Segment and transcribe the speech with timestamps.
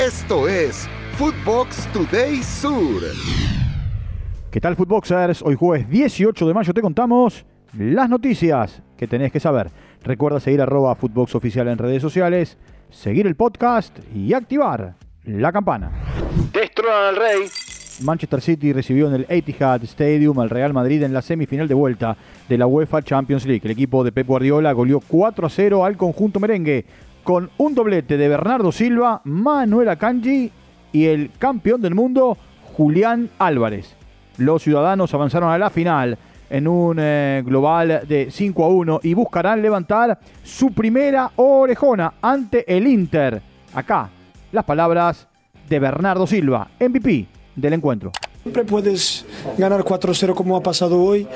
[0.00, 3.00] Esto es Footbox Today Sur.
[4.50, 5.40] ¿Qué tal, Footboxers?
[5.40, 7.46] Hoy jueves 18 de mayo te contamos
[7.78, 9.70] las noticias que tenés que saber.
[10.02, 12.58] Recuerda seguir arroba Footbox Oficial en redes sociales,
[12.90, 15.92] seguir el podcast y activar la campana.
[16.52, 17.48] Destronan al Rey.
[18.02, 22.16] Manchester City recibió en el Etihad Stadium al Real Madrid en la semifinal de vuelta
[22.48, 23.62] de la UEFA Champions League.
[23.64, 26.84] El equipo de Pep Guardiola goleó 4 a 0 al conjunto merengue
[27.24, 30.52] con un doblete de Bernardo Silva, Manuel Akanji
[30.92, 32.36] y el campeón del mundo
[32.76, 33.96] Julián Álvarez.
[34.36, 36.18] Los ciudadanos avanzaron a la final
[36.50, 42.76] en un eh, global de 5 a 1 y buscarán levantar su primera orejona ante
[42.76, 43.40] el Inter.
[43.74, 44.10] Acá,
[44.52, 45.26] las palabras
[45.68, 48.12] de Bernardo Silva, MVP del encuentro.
[48.42, 49.24] Siempre puedes
[49.56, 51.26] ganar 4-0 como ha pasado hoy,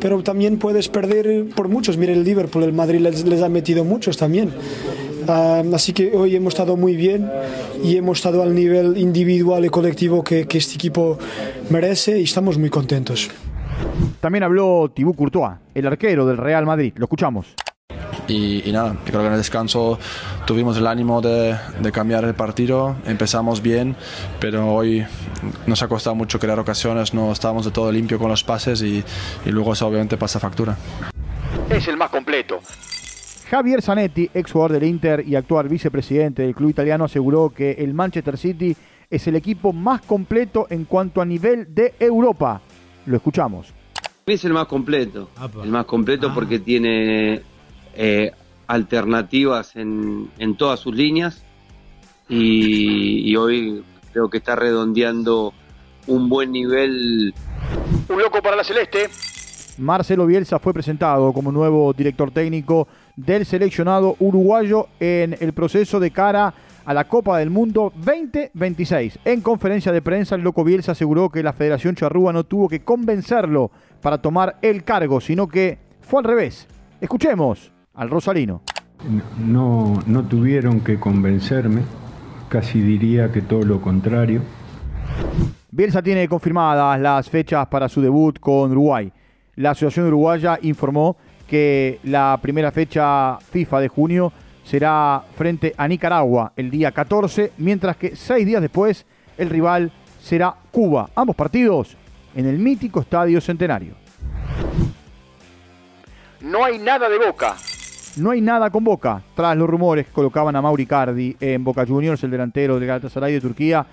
[0.00, 1.98] pero también puedes perder por muchos.
[1.98, 4.50] Mire el Liverpool, el Madrid les, les ha metido muchos también.
[5.28, 7.30] Ah, así que hoy hemos estado muy bien
[7.82, 11.18] y hemos estado al nivel individual y colectivo que, que este equipo
[11.70, 13.30] merece y estamos muy contentos.
[14.20, 16.92] También habló Thibaut Courtois, el arquero del Real Madrid.
[16.96, 17.46] Lo escuchamos.
[18.28, 19.98] Y, y, nada, yo creo que en el descanso
[20.46, 23.94] tuvimos el ánimo de, de, cambiar el partido, empezamos bien,
[24.40, 25.06] pero hoy
[25.66, 29.04] nos ha costado mucho crear ocasiones, no estábamos de todo limpio con los pases y,
[29.44, 30.76] y luego eso obviamente pasa factura.
[31.70, 32.60] Es el más completo.
[33.50, 37.94] Javier Zanetti, ex jugador del Inter y actual vicepresidente del club italiano, aseguró que el
[37.94, 38.76] Manchester City
[39.08, 42.60] es el equipo más completo en cuanto a nivel de Europa.
[43.06, 43.72] Lo escuchamos.
[44.26, 45.30] Es el más completo,
[45.62, 47.42] el más completo porque tiene
[47.94, 48.32] eh,
[48.66, 51.44] alternativas en, en, todas sus líneas
[52.28, 55.54] y, y, hoy creo que está redondeando
[56.08, 57.32] un buen nivel.
[58.08, 59.08] Un loco para la celeste.
[59.78, 66.10] Marcelo Bielsa fue presentado como nuevo director técnico del seleccionado uruguayo en el proceso de
[66.10, 66.52] cara
[66.84, 69.18] a la Copa del Mundo 2026.
[69.24, 72.80] En conferencia de prensa, el loco Bielsa aseguró que la Federación Charrúa no tuvo que
[72.84, 76.68] convencerlo para tomar el cargo, sino que fue al revés.
[77.00, 78.62] Escuchemos al Rosalino.
[79.44, 81.82] No, no tuvieron que convencerme,
[82.48, 84.42] casi diría que todo lo contrario.
[85.70, 89.12] Bielsa tiene confirmadas las fechas para su debut con Uruguay.
[89.56, 94.32] La Asociación Uruguaya informó que la primera fecha FIFA de junio
[94.64, 99.06] será frente a Nicaragua el día 14, mientras que seis días después
[99.38, 101.08] el rival será Cuba.
[101.14, 101.96] Ambos partidos
[102.34, 103.94] en el mítico Estadio Centenario.
[106.40, 107.56] No hay nada de Boca.
[108.16, 109.22] No hay nada con Boca.
[109.34, 113.34] Tras los rumores que colocaban a Mauri Cardi en Boca Juniors, el delantero del Galatasaray
[113.34, 113.86] de Turquía,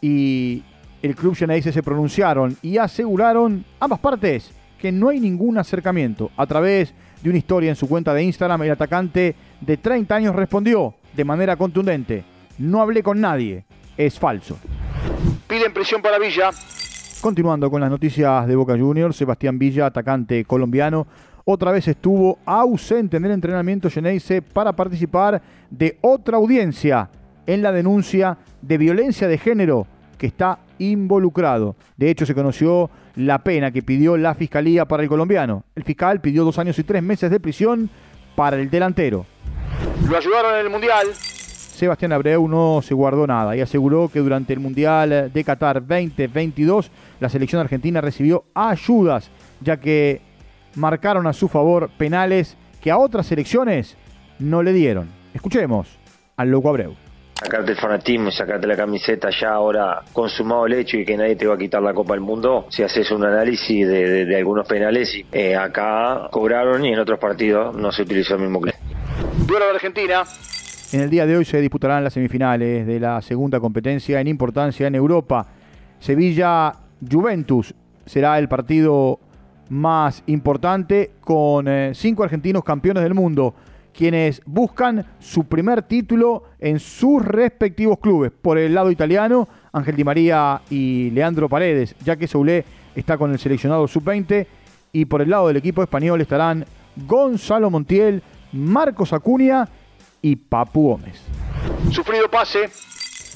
[0.00, 0.62] y
[1.02, 6.30] el club Geneise se pronunciaron y aseguraron ambas partes que no hay ningún acercamiento.
[6.36, 10.36] A través de una historia en su cuenta de Instagram, el atacante de 30 años
[10.36, 12.24] respondió de manera contundente,
[12.58, 13.64] no hablé con nadie,
[13.96, 14.58] es falso.
[15.48, 16.50] Piden prisión para Villa.
[17.20, 21.06] Continuando con las noticias de Boca Juniors, Sebastián Villa, atacante colombiano,
[21.44, 27.08] otra vez estuvo ausente en el entrenamiento Geneise para participar de otra audiencia
[27.46, 29.86] en la denuncia de violencia de género
[30.16, 31.76] que está involucrado.
[31.96, 35.64] De hecho, se conoció la pena que pidió la fiscalía para el colombiano.
[35.74, 37.90] El fiscal pidió dos años y tres meses de prisión
[38.34, 39.26] para el delantero.
[40.08, 41.06] Lo ayudaron en el Mundial.
[41.14, 46.90] Sebastián Abreu no se guardó nada y aseguró que durante el Mundial de Qatar 2022
[47.20, 50.22] la selección argentina recibió ayudas, ya que
[50.74, 53.96] marcaron a su favor penales que a otras selecciones
[54.38, 55.08] no le dieron.
[55.34, 55.98] Escuchemos
[56.36, 57.05] al loco Abreu
[57.38, 61.36] sacarte el fanatismo y sacarte la camiseta ya ahora consumado el hecho y que nadie
[61.36, 64.36] te va a quitar la Copa del Mundo, si haces un análisis de, de, de
[64.36, 68.74] algunos penales, eh, acá cobraron y en otros partidos no se utilizó el mismo clip.
[69.46, 70.22] Duelo de Argentina.
[70.92, 74.86] En el día de hoy se disputarán las semifinales de la segunda competencia en importancia
[74.86, 75.46] en Europa.
[75.98, 77.74] Sevilla-Juventus
[78.06, 79.18] será el partido
[79.68, 83.54] más importante con eh, cinco argentinos campeones del mundo
[83.96, 88.30] quienes buscan su primer título en sus respectivos clubes.
[88.30, 93.32] Por el lado italiano, Ángel Di María y Leandro Paredes, ya que Soulé está con
[93.32, 94.46] el seleccionado sub-20.
[94.92, 96.64] Y por el lado del equipo español estarán
[97.06, 98.22] Gonzalo Montiel,
[98.52, 99.68] Marcos Acuña
[100.22, 101.22] y Papu Gómez.
[101.90, 102.70] Sufrido pase.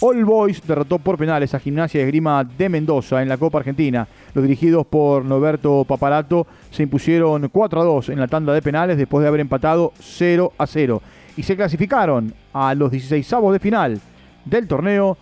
[0.00, 4.06] All Boys derrotó por penales a Gimnasia de Esgrima de Mendoza en la Copa Argentina.
[4.32, 8.96] Los dirigidos por Noberto Paparato se impusieron 4 a 2 en la tanda de penales
[8.96, 11.02] después de haber empatado 0 a 0
[11.36, 14.00] y se clasificaron a los 16 avos de final
[14.44, 15.16] del torneo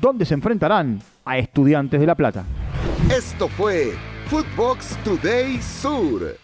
[0.00, 2.44] donde se enfrentarán a Estudiantes de La Plata.
[3.14, 3.92] Esto fue
[4.28, 6.41] Footbox Today Sur.